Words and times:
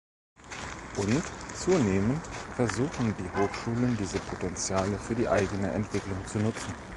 Und: 0.97 1.23
„Zunehmend 1.55 2.25
versuchen 2.55 3.13
die 3.19 3.39
Hochschulen 3.39 3.95
diese 3.99 4.17
Potentiale 4.17 4.97
für 4.97 5.13
die 5.13 5.29
eigene 5.29 5.69
Entwicklung 5.73 6.25
zu 6.25 6.39
nutzen. 6.39 6.73